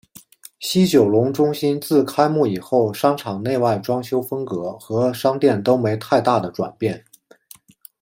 [0.59, 7.05] 西九龙中心自开幕以后商场内外装修风格和商店都没太大的转变。